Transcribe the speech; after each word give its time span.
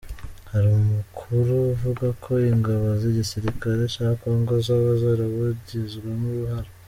Hari 0.51 0.67
amakuru 0.81 1.51
avuga 1.73 2.07
ko 2.23 2.31
ingabo 2.51 2.85
z'igisirikare 3.01 3.81
ca 3.95 4.07
Congo 4.21 4.53
zoba 4.65 4.89
zarabugizemwo 5.01 6.25
uruhara. 6.31 6.69